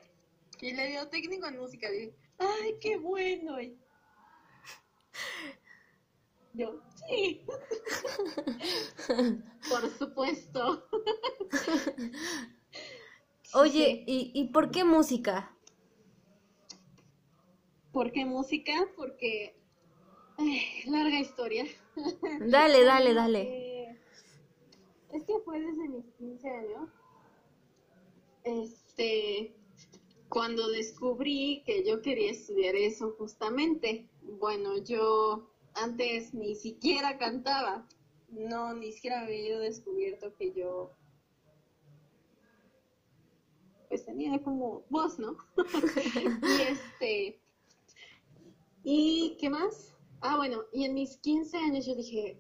Y 0.60 0.72
le 0.72 0.88
dio 0.88 1.08
técnico 1.08 1.46
en 1.48 1.58
música. 1.58 1.90
Dije, 1.90 2.14
ay, 2.38 2.76
qué 2.80 2.96
bueno. 2.98 3.60
Y 3.60 3.76
yo, 6.52 6.80
sí. 7.06 7.44
Por 9.68 9.90
supuesto. 9.98 10.88
Oye, 13.54 14.04
¿y, 14.06 14.30
¿y 14.34 14.48
por 14.48 14.70
qué 14.70 14.84
música? 14.84 15.56
¿Por 17.92 18.12
qué 18.12 18.25
música? 18.25 18.73
Porque, 18.97 19.56
ay, 20.38 20.61
larga 20.87 21.18
historia. 21.18 21.64
Dale, 22.47 22.85
dale, 22.85 23.14
dale. 23.14 23.40
Eh, 23.42 24.00
es 25.12 25.25
que 25.25 25.38
fue 25.44 25.61
desde 25.61 25.88
mis 25.88 26.06
15 26.18 26.49
años. 26.49 26.90
Este, 28.44 29.54
cuando 30.28 30.68
descubrí 30.68 31.62
que 31.66 31.85
yo 31.85 32.00
quería 32.00 32.30
estudiar 32.30 32.76
eso 32.76 33.14
justamente. 33.18 34.09
Bueno, 34.23 34.78
yo 34.78 35.50
antes 35.75 36.32
ni 36.32 36.54
siquiera 36.54 37.18
cantaba. 37.18 37.87
No, 38.28 38.73
ni 38.75 38.92
siquiera 38.92 39.23
había 39.23 39.59
descubierto 39.59 40.35
que 40.37 40.52
yo 40.52 40.92
pues 43.88 44.04
tenía 44.04 44.40
como 44.40 44.85
voz, 44.88 45.18
¿no? 45.18 45.37
y 45.56 46.62
este 46.62 47.40
¿Y 48.82 49.37
qué 49.38 49.50
más? 49.50 49.94
Ah, 50.20 50.37
bueno, 50.37 50.64
y 50.72 50.84
en 50.84 50.94
mis 50.94 51.16
15 51.18 51.56
años 51.56 51.87
yo 51.87 51.94
dije, 51.94 52.38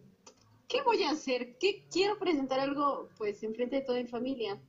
¿qué 0.68 0.82
voy 0.82 1.02
a 1.02 1.10
hacer? 1.10 1.58
¿Qué 1.58 1.86
quiero 1.90 2.18
presentar 2.18 2.60
algo 2.60 3.08
pues 3.18 3.42
enfrente 3.42 3.76
de 3.76 3.82
toda 3.82 4.00
mi 4.00 4.06
familia? 4.06 4.60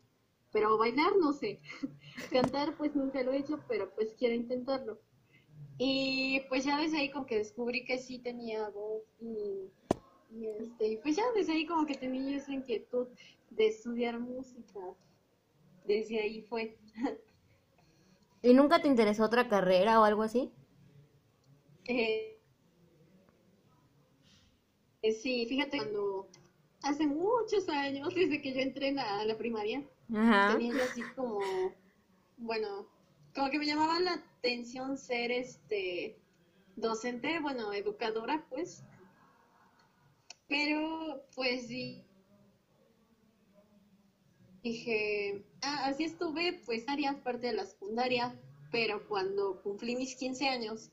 Pero 0.52 0.78
bailar 0.78 1.16
no 1.18 1.32
sé. 1.32 1.62
Cantar 2.32 2.76
pues 2.78 2.96
nunca 2.96 3.24
lo 3.24 3.32
he 3.32 3.38
hecho, 3.38 3.60
pero 3.68 3.94
pues 3.96 4.14
quiero 4.18 4.36
intentarlo. 4.36 5.00
Y 5.78 6.42
pues 6.50 6.66
ya 6.66 6.78
desde 6.78 6.98
ahí 6.98 7.10
como 7.10 7.26
que 7.26 7.38
descubrí 7.38 7.86
que 7.86 7.98
sí 7.98 8.20
tenía 8.20 8.70
voz 8.70 9.04
y, 9.20 9.72
y 10.32 10.48
este, 10.48 11.00
pues 11.02 11.16
ya 11.16 11.24
desde 11.36 11.54
ahí 11.54 11.66
como 11.66 11.86
que 11.86 11.96
tenía 11.96 12.38
esa 12.38 12.54
inquietud 12.54 13.08
de 13.50 13.68
estudiar 13.68 14.20
música. 14.20 14.80
Desde 15.86 16.22
ahí 16.22 16.42
fue. 16.42 16.78
¿Y 18.44 18.54
nunca 18.54 18.82
te 18.82 18.88
interesó 18.88 19.24
otra 19.24 19.48
carrera 19.48 20.00
o 20.00 20.04
algo 20.04 20.24
así? 20.24 20.52
Eh, 21.94 22.40
eh, 25.02 25.12
sí, 25.12 25.46
fíjate, 25.46 25.76
cuando 25.76 26.30
hace 26.84 27.06
muchos 27.06 27.68
años, 27.68 28.16
desde 28.16 28.42
que 28.42 28.54
yo 28.54 28.62
entré 28.62 28.98
a 28.98 29.26
la 29.26 29.38
primaria, 29.38 29.84
Ajá. 30.14 30.54
tenía 30.54 30.74
yo 30.74 30.84
así 30.86 31.02
como, 31.18 31.42
bueno, 32.38 32.88
como 33.36 33.50
que 33.50 33.60
me 33.60 33.66
llamaba 33.66 34.00
la 34.00 34.14
atención 34.14 34.98
ser 34.98 35.32
este 35.32 36.18
docente, 36.78 37.42
bueno, 37.42 37.74
educadora, 37.74 38.46
pues. 38.50 38.86
Pero, 40.48 41.26
pues 41.36 41.68
sí. 41.68 42.06
Dije, 44.64 45.44
ah, 45.62 45.88
así 45.88 46.06
estuve, 46.06 46.62
pues, 46.66 46.86
varias 46.86 47.18
parte 47.18 47.48
de 47.48 47.54
la 47.54 47.66
secundaria, 47.66 48.40
pero 48.72 49.06
cuando 49.10 49.62
cumplí 49.62 49.98
mis 49.98 50.16
15 50.16 50.48
años, 50.48 50.90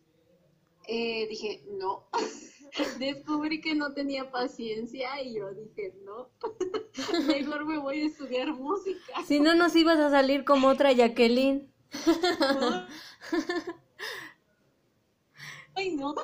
eh, 0.89 1.27
dije, 1.29 1.63
no. 1.79 2.09
Descubrí 2.99 3.61
que 3.61 3.75
no 3.75 3.93
tenía 3.93 4.31
paciencia 4.31 5.21
y 5.23 5.35
yo 5.37 5.53
dije, 5.53 5.95
no, 6.05 6.29
mejor 7.27 7.65
me 7.67 7.79
voy 7.79 8.03
a 8.03 8.07
estudiar 8.07 8.53
música. 8.55 9.25
Si 9.27 9.41
no 9.41 9.55
nos 9.55 9.75
ibas 9.77 9.99
a 9.99 10.11
salir 10.11 10.45
como 10.45 10.69
otra 10.69 10.93
Jacqueline. 10.93 11.73
Ay, 15.75 15.95
no. 15.95 16.15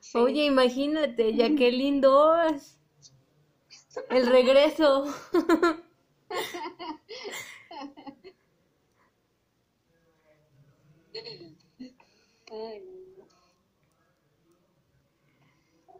Sí. 0.00 0.18
Oye, 0.18 0.44
imagínate, 0.46 1.34
Jacqueline 1.34 2.00
2. 2.00 2.78
El 4.10 4.26
regreso. 4.26 5.06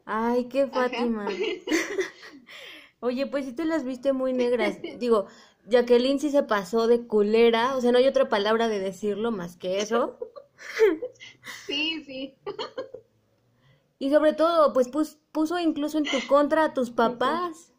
Ay, 0.04 0.44
qué 0.48 0.66
Fátima. 0.68 1.28
Oye, 3.00 3.26
pues 3.26 3.44
sí 3.44 3.52
te 3.52 3.64
las 3.64 3.84
viste 3.84 4.12
muy 4.12 4.32
negras. 4.32 4.78
Digo, 4.98 5.26
Jacqueline 5.68 6.20
sí 6.20 6.30
se 6.30 6.42
pasó 6.42 6.86
de 6.86 7.06
culera, 7.06 7.76
o 7.76 7.80
sea, 7.80 7.92
no 7.92 7.98
hay 7.98 8.06
otra 8.06 8.28
palabra 8.28 8.68
de 8.68 8.78
decirlo 8.78 9.30
más 9.32 9.56
que 9.56 9.80
eso. 9.80 10.18
Sí, 11.66 12.04
sí. 12.04 12.34
Y 13.98 14.10
sobre 14.10 14.32
todo, 14.32 14.72
pues 14.72 14.88
pus- 14.88 15.18
puso 15.32 15.58
incluso 15.58 15.98
en 15.98 16.04
tu 16.04 16.24
contra 16.28 16.64
a 16.64 16.74
tus 16.74 16.90
papás. 16.90 17.72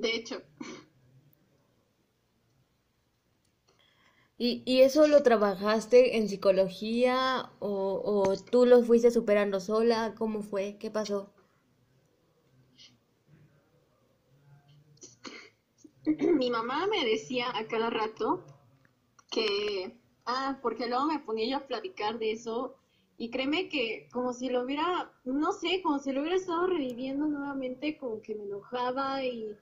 De 0.00 0.10
hecho, 0.16 0.42
¿Y, 4.38 4.62
y 4.64 4.82
eso 4.82 5.08
lo 5.08 5.24
trabajaste 5.24 6.16
en 6.16 6.28
psicología 6.28 7.50
o, 7.58 8.00
o 8.04 8.36
tú 8.36 8.64
lo 8.64 8.80
fuiste 8.84 9.10
superando 9.10 9.58
sola? 9.58 10.14
¿Cómo 10.16 10.42
fue? 10.42 10.76
¿Qué 10.78 10.88
pasó? 10.90 11.32
mi 16.38 16.50
mamá 16.50 16.86
me 16.86 17.04
decía 17.04 17.46
a 17.54 17.66
cada 17.66 17.90
rato 17.90 18.44
que, 19.30 19.96
ah, 20.26 20.58
porque 20.62 20.86
luego 20.88 21.06
me 21.06 21.20
ponía 21.20 21.48
yo 21.50 21.56
a 21.58 21.66
platicar 21.68 22.18
de 22.18 22.32
eso 22.32 22.76
y 23.18 23.30
créeme 23.30 23.68
que 23.68 24.08
como 24.12 24.32
si 24.32 24.48
lo 24.50 24.62
hubiera, 24.64 25.12
no 25.24 25.52
sé, 25.52 25.82
como 25.82 25.98
si 25.98 26.12
lo 26.12 26.20
hubiera 26.20 26.36
estado 26.36 26.66
reviviendo 26.66 27.26
nuevamente, 27.26 27.98
como 27.98 28.20
que 28.22 28.34
me 28.34 28.44
enojaba 28.44 29.24
y, 29.24 29.56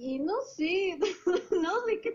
y 0.00 0.18
no 0.18 0.40
sé, 0.56 0.98
no 1.50 1.80
sé 1.86 2.00
qué 2.00 2.12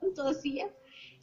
tanto 0.00 0.22
hacía. 0.28 0.70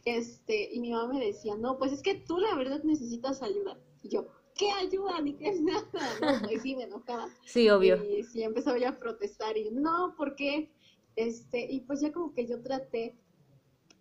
Este, 0.06 0.74
y 0.74 0.80
mi 0.80 0.92
mamá 0.92 1.14
me 1.14 1.26
decía, 1.26 1.56
no, 1.56 1.78
pues 1.78 1.92
es 1.94 2.02
que 2.02 2.16
tú 2.16 2.38
la 2.40 2.56
verdad 2.56 2.84
necesitas 2.84 3.42
ayuda. 3.42 3.78
Y 4.02 4.10
yo, 4.10 4.28
¿qué 4.56 4.70
ayuda? 4.72 5.22
Ni 5.22 5.34
qué 5.36 5.52
nada. 5.62 5.88
No, 6.22 6.48
pues 6.48 6.62
sí, 6.62 6.76
me 6.76 6.84
enojaba. 6.84 7.30
Sí, 7.46 7.70
obvio. 7.70 8.04
Y 8.04 8.24
sí, 8.24 8.44
empezaba 8.44 8.78
ya 8.78 8.90
a 8.90 9.00
protestar 9.00 9.56
y 9.58 9.70
no, 9.72 10.16
¿por 10.18 10.36
qué? 10.36 10.70
Este, 11.16 11.72
y 11.72 11.82
pues 11.82 12.02
ya 12.02 12.12
como 12.12 12.34
que 12.34 12.48
yo 12.48 12.62
traté 12.62 13.16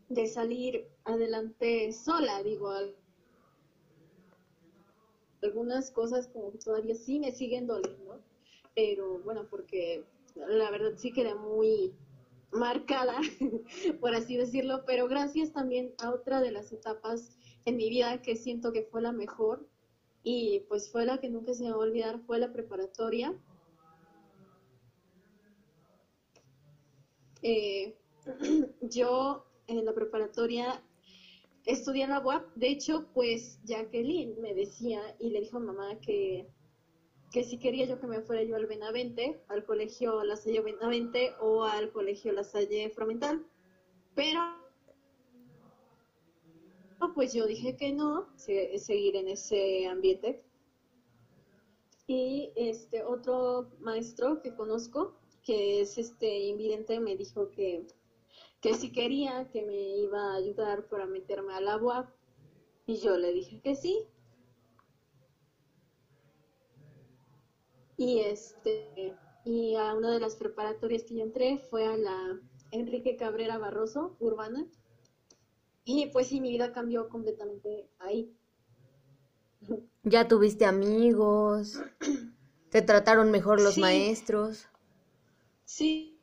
de 0.09 0.27
salir 0.27 0.89
adelante 1.05 1.93
sola, 1.93 2.43
digo, 2.43 2.71
al- 2.71 2.97
algunas 5.43 5.91
cosas 5.91 6.29
como 6.29 6.53
que 6.53 6.59
todavía 6.59 6.95
sí 6.95 7.19
me 7.19 7.33
siguen 7.33 7.67
doliendo, 7.67 8.21
pero 8.75 9.19
bueno, 9.21 9.47
porque 9.51 10.05
la 10.35 10.71
verdad 10.71 10.93
sí 10.97 11.13
quedé 11.13 11.35
muy 11.35 11.95
marcada, 12.53 13.17
por 14.01 14.15
así 14.15 14.37
decirlo, 14.37 14.85
pero 14.87 15.09
gracias 15.09 15.53
también 15.53 15.95
a 15.99 16.11
otra 16.11 16.41
de 16.41 16.53
las 16.53 16.73
etapas 16.73 17.37
en 17.65 17.77
mi 17.77 17.89
vida 17.89 18.21
que 18.23 18.37
siento 18.37 18.73
que 18.73 18.85
fue 18.85 19.03
la 19.03 19.13
mejor 19.13 19.67
y 20.23 20.61
pues 20.69 20.91
fue 20.91 21.05
la 21.05 21.19
que 21.19 21.29
nunca 21.29 21.55
se 21.55 21.65
me 21.65 21.71
va 21.71 21.77
a 21.77 21.81
olvidar, 21.81 22.21
fue 22.27 22.39
la 22.39 22.53
preparatoria. 22.53 23.35
Eh, 27.43 27.97
yo 28.83 29.47
en 29.67 29.85
la 29.85 29.95
preparatoria 29.95 30.83
estudié 31.65 32.05
en 32.05 32.11
la 32.11 32.21
UAP, 32.21 32.55
de 32.55 32.69
hecho, 32.69 33.09
pues 33.15 33.59
Jacqueline 33.65 34.41
me 34.41 34.55
decía 34.55 35.01
y 35.19 35.31
le 35.31 35.41
dijo 35.41 35.57
a 35.57 35.61
mamá 35.61 35.99
que, 36.01 36.49
que 37.33 37.45
si 37.45 37.59
quería 37.59 37.87
yo 37.87 37.99
que 38.01 38.07
me 38.07 38.21
fuera 38.21 38.43
yo 38.43 38.57
al 38.57 38.67
Benavente, 38.67 39.41
al 39.49 39.65
colegio 39.65 40.23
La 40.25 40.37
Salle 40.37 40.61
Benavente 40.61 41.33
o 41.41 41.65
al 41.65 41.91
colegio 41.91 42.33
La 42.33 42.45
Salle 42.45 42.91
Fromental, 42.91 43.45
pero 44.15 44.41
pues 47.15 47.33
yo 47.33 47.47
dije 47.47 47.77
que 47.77 47.93
no, 47.93 48.29
se- 48.37 48.79
seguir 48.79 49.17
en 49.17 49.29
ese 49.29 49.87
ambiente. 49.87 50.43
Y 52.07 52.53
este 52.57 53.03
otro 53.05 53.69
maestro 53.81 54.41
que 54.43 54.55
conozco, 54.55 55.15
que 55.43 55.81
es 55.81 55.99
este 55.99 56.39
invidente, 56.41 57.01
me 57.01 57.17
dijo 57.17 57.51
que, 57.51 57.87
que 58.61 58.75
si 58.75 58.93
quería 58.93 59.49
que 59.51 59.63
me 59.63 59.97
iba 59.99 60.33
a 60.33 60.37
ayudar 60.37 60.87
para 60.89 61.07
meterme 61.07 61.55
a 61.55 61.61
la 61.61 61.77
UAP. 61.77 62.09
Y 62.87 62.97
yo 62.99 63.17
le 63.17 63.33
dije 63.33 63.61
que 63.61 63.75
sí. 63.75 64.07
Y 68.05 68.19
este 68.19 69.15
y 69.45 69.77
a 69.77 69.95
una 69.95 70.11
de 70.11 70.19
las 70.19 70.35
preparatorias 70.35 71.05
que 71.05 71.15
yo 71.15 71.23
entré 71.23 71.59
fue 71.71 71.87
a 71.87 71.97
la 71.97 72.41
Enrique 72.73 73.17
Cabrera 73.17 73.59
Barroso, 73.59 74.17
urbana. 74.19 74.67
Y 75.85 76.07
pues 76.07 76.27
sí, 76.27 76.41
mi 76.41 76.51
vida 76.51 76.73
cambió 76.73 77.09
completamente 77.09 77.89
ahí. 78.01 78.37
Ya 80.03 80.27
tuviste 80.27 80.65
amigos, 80.67 81.81
te 82.71 82.83
trataron 82.83 83.31
mejor 83.31 83.61
los 83.61 83.75
Sí. 83.75 83.81
maestros. 83.81 84.67
Sí. 85.65 86.19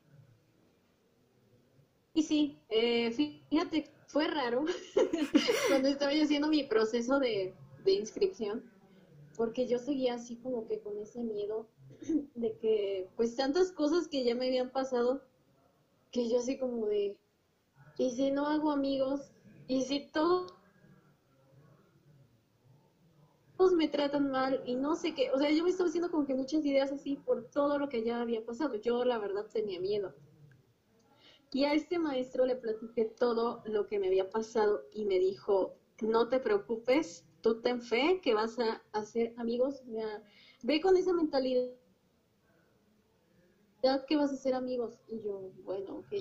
Y 2.14 2.24
sí, 2.24 2.58
eh, 2.70 3.12
fíjate, 3.50 3.90
fue 4.08 4.28
raro 4.28 4.66
cuando 5.70 5.88
estaba 5.88 6.14
yo 6.14 6.24
haciendo 6.24 6.48
mi 6.50 6.64
proceso 6.64 7.20
de, 7.20 7.54
de 7.86 7.92
inscripción, 7.94 8.64
porque 9.40 9.68
yo 9.68 9.80
seguía 9.80 10.16
así 10.16 10.36
como 10.36 10.68
que 10.68 10.82
con 10.82 10.98
ese 11.00 11.24
miedo 11.24 11.70
de 12.36 12.58
que, 12.58 13.10
pues 13.16 13.38
tantas 13.38 13.72
cosas 13.72 14.10
que 14.10 14.26
ya 14.26 14.36
me 14.36 14.48
habían 14.48 14.70
pasado, 14.70 15.24
que 16.12 16.28
yo 16.28 16.40
así 16.40 16.60
como 16.60 16.88
de, 16.88 17.18
¿y 17.98 18.12
si 18.12 18.32
no 18.32 18.48
hago 18.48 18.70
amigos? 18.70 19.32
¿Y 19.70 19.84
si 19.84 20.12
todo 20.12 20.48
todos 23.56 23.72
me 23.72 23.88
tratan 23.88 24.30
mal 24.30 24.62
y 24.66 24.76
no 24.76 24.98
sé 24.98 25.14
qué, 25.14 25.32
o 25.32 25.38
sea, 25.38 25.50
yo 25.52 25.64
me 25.64 25.70
estaba 25.70 25.88
haciendo 25.88 26.12
como 26.12 26.26
que 26.26 26.36
muchas 26.36 26.66
ideas 26.66 26.92
así 26.92 27.16
por 27.16 27.50
todo 27.50 27.80
lo 27.80 27.88
que 27.88 28.04
ya 28.04 28.20
había 28.20 28.46
pasado. 28.46 28.76
Yo 28.76 29.06
la 29.06 29.20
verdad 29.20 29.46
tenía 29.46 29.80
miedo. 29.80 30.14
Y 31.54 31.64
a 31.64 31.74
este 31.74 31.98
maestro 31.98 32.46
le 32.46 32.58
platiqué 32.58 33.06
todo 33.06 33.62
lo 33.64 33.88
que 33.88 34.00
me 34.00 34.08
había 34.08 34.30
pasado 34.30 34.84
y 34.92 35.06
me 35.06 35.18
dijo, 35.18 35.76
no 36.02 36.28
te 36.28 36.42
preocupes, 36.42 37.24
tú 37.42 37.62
ten 37.62 37.82
fe 37.82 38.20
que 38.22 38.34
vas 38.34 38.58
a 38.60 38.82
hacer 38.94 39.34
amigos, 39.38 39.82
o 39.90 39.94
sea, 39.94 40.24
ve 40.64 40.82
con 40.82 40.98
esa 40.98 41.14
mentalidad 41.14 41.70
que 44.08 44.16
vas 44.16 44.32
a 44.32 44.36
hacer 44.36 44.54
amigos. 44.54 45.00
Y 45.08 45.22
yo, 45.22 45.52
bueno, 45.66 45.98
ok. 45.98 46.14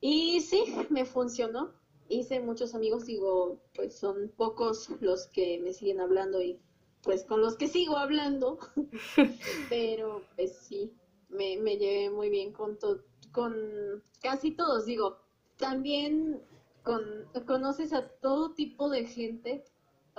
Y 0.00 0.40
sí, 0.40 0.64
me 0.90 1.04
funcionó. 1.04 1.72
Hice 2.08 2.40
muchos 2.40 2.74
amigos, 2.74 3.04
digo, 3.06 3.58
pues 3.74 3.94
son 3.98 4.32
pocos 4.36 4.88
los 5.00 5.26
que 5.26 5.58
me 5.60 5.72
siguen 5.72 6.00
hablando 6.00 6.40
y 6.40 6.58
pues 7.02 7.24
con 7.24 7.40
los 7.42 7.56
que 7.56 7.68
sigo 7.68 7.96
hablando. 7.98 8.58
Pero 9.68 10.22
pues 10.36 10.56
sí, 10.56 10.92
me, 11.28 11.58
me 11.58 11.76
llevé 11.76 12.10
muy 12.10 12.30
bien 12.30 12.52
con, 12.52 12.78
to- 12.78 13.02
con 13.32 14.02
casi 14.22 14.52
todos. 14.52 14.86
Digo, 14.86 15.18
también 15.58 16.40
con, 16.82 17.02
conoces 17.46 17.92
a 17.92 18.08
todo 18.08 18.54
tipo 18.54 18.88
de 18.90 19.04
gente. 19.06 19.64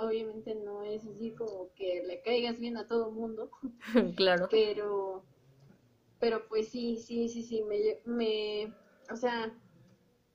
Obviamente 0.00 0.54
no 0.54 0.82
es 0.82 1.06
así 1.06 1.32
como 1.32 1.72
que 1.74 2.02
le 2.06 2.22
caigas 2.22 2.58
bien 2.58 2.76
a 2.76 2.86
todo 2.88 3.10
mundo, 3.12 3.50
Claro. 4.16 4.48
pero, 4.50 5.24
pero 6.20 6.48
pues 6.48 6.68
sí, 6.68 6.96
sí, 6.96 7.28
sí, 7.28 7.42
sí, 7.42 7.62
me, 7.64 8.00
me, 8.06 8.74
o 9.12 9.16
sea, 9.16 9.52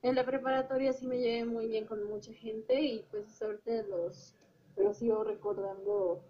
en 0.03 0.15
la 0.15 0.25
preparatoria 0.25 0.93
sí 0.93 1.07
me 1.07 1.19
llevé 1.19 1.45
muy 1.45 1.67
bien 1.67 1.85
con 1.87 2.03
mucha 2.05 2.33
gente 2.33 2.81
y 2.81 3.03
pues 3.11 3.41
ahorita 3.41 3.83
los, 3.83 4.35
los 4.77 4.97
sigo 4.97 5.23
recordando, 5.23 6.21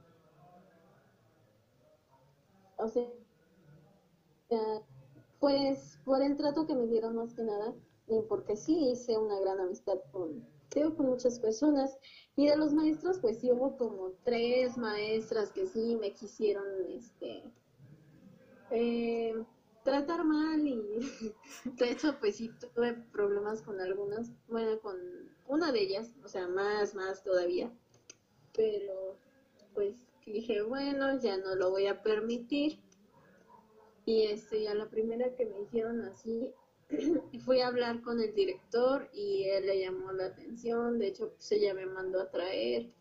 o 2.77 2.87
sea, 2.87 3.09
pues 5.39 5.99
por 6.05 6.21
el 6.21 6.35
trato 6.37 6.65
que 6.67 6.75
me 6.75 6.87
dieron 6.87 7.15
más 7.15 7.33
que 7.33 7.43
nada 7.43 7.73
y 8.07 8.21
porque 8.27 8.55
sí 8.55 8.91
hice 8.91 9.17
una 9.17 9.39
gran 9.39 9.59
amistad 9.59 9.99
con, 10.11 10.45
digo, 10.73 10.95
con 10.95 11.07
muchas 11.07 11.39
personas 11.39 11.97
y 12.35 12.47
de 12.47 12.57
los 12.57 12.73
maestros 12.73 13.19
pues 13.19 13.39
sí 13.39 13.51
hubo 13.51 13.77
como 13.77 14.11
tres 14.23 14.77
maestras 14.77 15.51
que 15.51 15.65
sí 15.67 15.95
me 15.95 16.11
quisieron, 16.11 16.65
este, 16.89 17.43
eh, 18.71 19.33
tratar 19.83 20.25
mal 20.25 20.67
y 20.67 20.81
de 21.65 21.91
hecho 21.91 22.17
pues 22.19 22.37
sí 22.37 22.51
tuve 22.59 22.93
problemas 23.11 23.61
con 23.61 23.79
algunas, 23.79 24.31
bueno 24.47 24.79
con 24.81 24.97
una 25.47 25.71
de 25.71 25.81
ellas, 25.81 26.11
o 26.23 26.27
sea 26.27 26.47
más, 26.47 26.95
más 26.95 27.23
todavía, 27.23 27.71
pero 28.53 29.17
pues 29.73 29.95
dije 30.25 30.63
bueno 30.63 31.19
ya 31.19 31.37
no 31.37 31.55
lo 31.55 31.69
voy 31.69 31.85
a 31.85 32.01
permitir 32.01 32.79
y 34.05 34.23
este 34.23 34.63
ya 34.63 34.73
la 34.73 34.89
primera 34.89 35.35
que 35.35 35.45
me 35.45 35.61
hicieron 35.61 36.01
así 36.01 36.51
fui 37.45 37.61
a 37.61 37.67
hablar 37.67 38.01
con 38.01 38.19
el 38.19 38.33
director 38.33 39.07
y 39.13 39.43
él 39.43 39.67
le 39.67 39.79
llamó 39.79 40.11
la 40.11 40.25
atención, 40.25 40.97
de 40.97 41.07
hecho 41.07 41.31
pues 41.33 41.51
ella 41.51 41.73
me 41.75 41.85
mandó 41.85 42.19
a 42.19 42.29
traer 42.31 42.91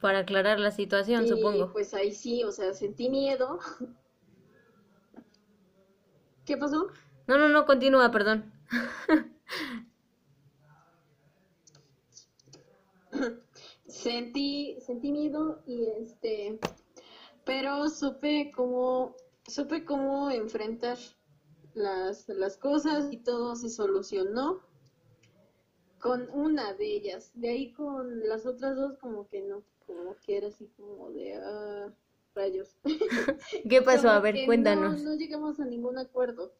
Para 0.00 0.20
aclarar 0.20 0.60
la 0.60 0.70
situación, 0.70 1.24
y 1.24 1.28
supongo. 1.28 1.72
pues 1.72 1.92
ahí 1.92 2.12
sí, 2.12 2.44
o 2.44 2.52
sea, 2.52 2.72
sentí 2.72 3.10
miedo. 3.10 3.58
¿Qué 6.44 6.56
pasó? 6.56 6.86
No, 7.26 7.36
no, 7.36 7.48
no, 7.48 7.66
continúa, 7.66 8.10
perdón. 8.12 8.52
sentí, 13.86 14.78
sentí 14.80 15.10
miedo 15.10 15.62
y 15.66 15.86
este, 16.00 16.60
pero 17.44 17.88
supe 17.88 18.52
cómo, 18.54 19.16
supe 19.46 19.84
cómo 19.84 20.30
enfrentar 20.30 20.96
las, 21.78 22.28
las 22.28 22.56
cosas 22.56 23.12
y 23.12 23.18
todo 23.18 23.56
se 23.56 23.70
solucionó 23.70 24.60
con 26.00 26.28
una 26.30 26.74
de 26.74 26.86
ellas. 26.86 27.30
De 27.34 27.48
ahí 27.48 27.72
con 27.72 28.28
las 28.28 28.46
otras 28.46 28.76
dos 28.76 28.98
como 28.98 29.28
que 29.28 29.42
no, 29.42 29.62
como 29.86 30.16
que 30.24 30.36
era 30.36 30.48
así 30.48 30.68
como 30.76 31.10
de 31.10 31.34
ah, 31.34 31.92
rayos. 32.34 32.76
¿Qué 33.68 33.82
pasó? 33.82 34.10
A 34.10 34.20
ver, 34.20 34.44
cuéntanos. 34.46 35.02
No, 35.02 35.10
no 35.10 35.16
llegamos 35.16 35.58
a 35.60 35.64
ningún 35.64 35.98
acuerdo. 35.98 36.52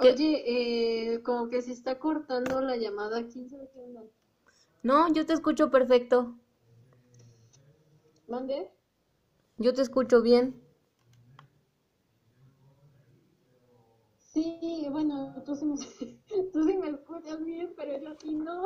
¿Qué? 0.00 0.12
Oye, 0.12 1.14
eh, 1.14 1.22
como 1.22 1.48
que 1.48 1.62
se 1.62 1.72
está 1.72 1.98
cortando 1.98 2.60
la 2.60 2.76
llamada. 2.76 3.24
¿Quién 3.28 3.48
sabe 3.48 3.70
qué 3.72 3.80
onda? 3.80 4.02
No, 4.82 5.12
yo 5.12 5.24
te 5.24 5.32
escucho 5.32 5.70
perfecto. 5.70 6.34
¿Mande? 8.28 8.70
Yo 9.58 9.74
te 9.74 9.82
escucho 9.82 10.22
bien. 10.22 10.60
Sí, 14.18 14.86
bueno, 14.90 15.42
tú 15.44 15.54
sí 15.54 15.64
me, 15.64 15.76
tú 16.52 16.64
sí 16.66 16.76
me 16.76 16.90
escuchas 16.90 17.44
bien, 17.44 17.72
pero 17.76 17.98
yo 18.00 18.14
sí 18.20 18.34
no. 18.34 18.64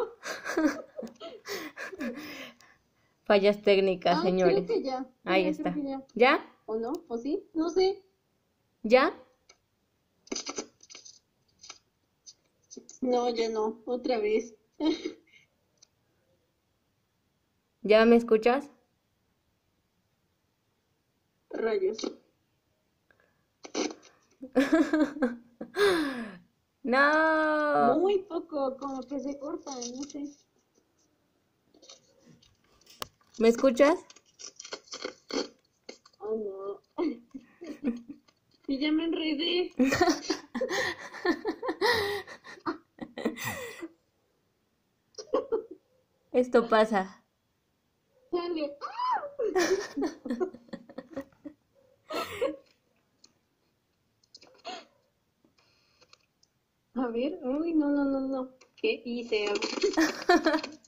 Fallas 3.24 3.60
técnicas, 3.62 4.18
Ah, 4.18 4.22
señores. 4.22 4.64
creo 4.64 4.78
que 4.78 4.82
ya. 4.82 5.06
Ahí 5.24 5.46
está. 5.46 5.74
que 5.74 5.82
ya. 5.84 6.02
¿Ya? 6.14 6.46
¿O 6.66 6.76
no? 6.76 6.92
¿O 7.08 7.18
sí? 7.18 7.44
No 7.52 7.68
sé. 7.68 8.02
¿Ya? 8.82 9.12
No, 13.02 13.28
ya 13.28 13.48
no. 13.50 13.82
Otra 13.86 14.18
vez. 14.18 14.54
¿Ya 17.82 18.04
me 18.04 18.16
escuchas? 18.16 18.70
Rayos. 21.58 21.98
No. 26.84 27.98
Muy 27.98 28.20
poco, 28.22 28.76
como 28.78 29.04
que 29.06 29.18
se 29.20 29.38
corta, 29.38 29.74
no 29.74 30.02
sé. 30.04 30.24
¿Me 33.36 33.48
escuchas? 33.48 33.98
Oh, 36.20 36.34
no. 36.34 36.80
Y 38.68 38.78
ya 38.78 38.90
me 38.92 39.04
enredé. 39.04 39.72
Esto 46.32 46.68
pasa. 46.68 47.22
A 56.94 57.06
ver, 57.08 57.38
uy, 57.42 57.72
no, 57.72 57.88
no, 57.88 58.04
no, 58.04 58.20
no. 58.20 58.50
¿Qué 58.76 59.00
hice? 59.04 59.46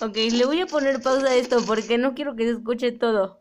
Ok, 0.00 0.16
le 0.32 0.44
voy 0.46 0.60
a 0.60 0.66
poner 0.70 1.02
pausa 1.02 1.28
a 1.28 1.34
esto 1.34 1.64
porque 1.66 1.98
no 1.98 2.14
quiero 2.14 2.34
que 2.36 2.44
se 2.44 2.50
escuche 2.52 2.92
todo. 2.92 3.38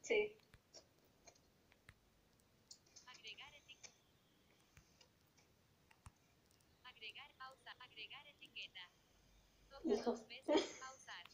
Sí. 0.00 0.34
Agregar 6.84 7.30
pausa, 7.38 7.70
agregar 7.86 8.24
etiqueta. 8.26 8.80
Toca 9.70 9.88
Hijos. 9.94 10.04
dos 10.20 10.28
veces 10.28 10.78
pausar. 10.80 11.24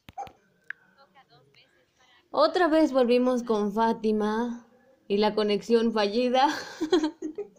Toca 0.97 1.25
dos 1.31 1.51
veces 1.53 1.89
para 1.99 2.15
Otra 2.47 2.69
vez 2.69 2.93
volvimos 2.93 3.43
con 3.43 3.73
Fátima 3.73 4.69
y 5.09 5.17
la 5.17 5.35
conexión 5.35 5.95
fallida. 5.95 6.49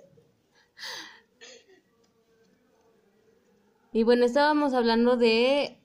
Y 3.92 4.04
bueno, 4.04 4.26
estábamos 4.26 4.74
hablando 4.74 5.16
de... 5.18 5.80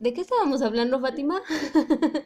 ¿De 0.00 0.14
qué 0.14 0.22
estábamos 0.22 0.62
hablando, 0.62 0.98
Fátima? 1.00 1.42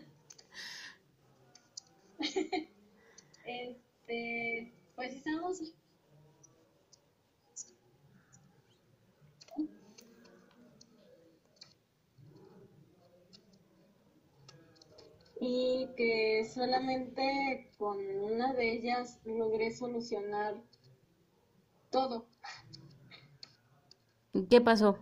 Este, 3.44 4.72
pues 4.94 5.14
estamos. 5.14 5.74
Y 15.40 15.88
que 15.96 16.44
solamente 16.58 17.70
con 17.78 17.96
una 18.20 18.52
de 18.52 18.72
ellas 18.72 19.20
logré 19.24 19.70
solucionar 19.70 20.60
todo. 21.88 22.26
¿Qué 24.50 24.60
pasó? 24.60 24.98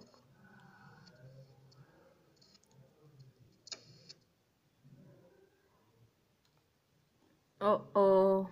Oh, 7.61 7.87
oh. 7.95 8.51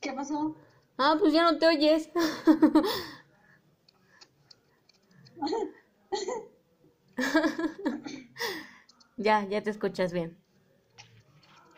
¿Qué 0.00 0.12
pasó? 0.12 0.56
Ah, 0.98 1.14
pues 1.16 1.32
ya 1.32 1.44
no 1.44 1.58
te 1.58 1.68
oyes. 1.68 2.10
Ya, 9.18 9.44
ya 9.48 9.62
te 9.62 9.70
escuchas 9.70 10.12
bien. 10.12 10.36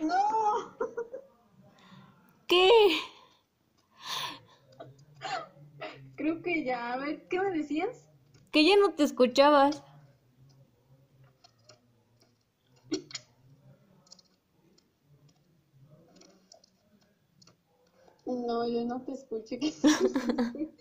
¡No! 0.01 0.77
¿Qué? 2.47 2.71
Creo 6.17 6.43
que 6.43 6.58
ya. 6.69 6.93
A 6.93 6.97
ver, 6.99 7.27
¿qué 7.29 7.41
me 7.41 7.51
decías? 7.51 8.07
Que 8.53 8.63
ya 8.65 8.77
no 8.77 8.93
te 8.95 9.03
escuchabas. 9.05 9.83
No, 18.27 18.69
yo 18.69 18.85
no 18.85 19.01
te 19.03 19.13
escuché. 19.13 19.59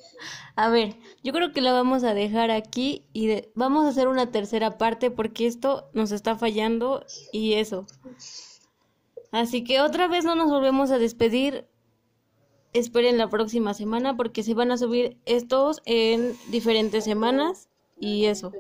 A 0.58 0.70
ver, 0.70 0.96
yo 1.24 1.32
creo 1.32 1.54
que 1.54 1.62
la 1.62 1.72
vamos 1.72 2.04
a 2.04 2.14
dejar 2.14 2.52
aquí 2.52 3.06
y 3.14 3.28
de- 3.28 3.52
vamos 3.56 3.86
a 3.86 3.90
hacer 3.90 4.08
una 4.10 4.32
tercera 4.32 4.78
parte 4.78 5.12
porque 5.12 5.48
esto 5.48 5.90
nos 5.94 6.12
está 6.12 6.36
fallando 6.36 7.06
y 7.32 7.54
eso. 7.54 7.86
Así 9.32 9.64
que 9.64 9.80
otra 9.80 10.08
vez 10.10 10.26
no 10.26 10.36
nos 10.36 10.50
volvemos 10.50 10.92
a 10.92 10.98
despedir. 10.98 11.68
Esperen 12.78 13.18
la 13.18 13.28
próxima 13.28 13.74
semana 13.74 14.16
porque 14.16 14.44
se 14.44 14.54
van 14.54 14.70
a 14.72 14.78
subir 14.78 15.18
estos 15.26 15.82
en 15.86 16.36
diferentes 16.52 17.04
semanas 17.04 17.70
y 18.00 18.26
eso. 18.26 18.52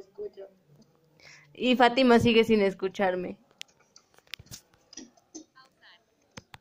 Y 1.54 1.76
Fátima 1.76 2.18
sigue 2.18 2.44
sin 2.44 2.62
escucharme. 2.62 3.38